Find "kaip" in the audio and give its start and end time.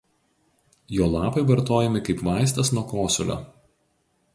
2.09-2.27